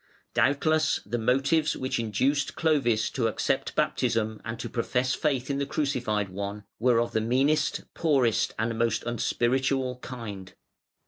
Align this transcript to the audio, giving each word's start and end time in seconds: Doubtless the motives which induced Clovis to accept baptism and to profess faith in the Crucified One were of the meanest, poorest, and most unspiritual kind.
Doubtless 0.33 0.99
the 1.05 1.19
motives 1.19 1.77
which 1.77 1.99
induced 1.99 2.55
Clovis 2.55 3.11
to 3.11 3.27
accept 3.27 3.75
baptism 3.75 4.41
and 4.43 4.59
to 4.59 4.67
profess 4.67 5.13
faith 5.13 5.51
in 5.51 5.59
the 5.59 5.65
Crucified 5.67 6.29
One 6.29 6.63
were 6.79 6.99
of 6.99 7.11
the 7.11 7.21
meanest, 7.21 7.81
poorest, 7.93 8.55
and 8.57 8.75
most 8.79 9.03
unspiritual 9.03 9.99
kind. 9.99 10.55